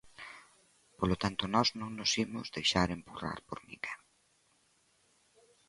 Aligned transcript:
Polo 0.99 1.15
tanto, 1.23 1.43
nós 1.53 1.67
non 1.79 1.91
nos 1.99 2.11
imos 2.25 2.53
deixar 2.57 2.87
empurrar 2.89 3.39
por 3.47 3.59
ninguén. 3.67 3.99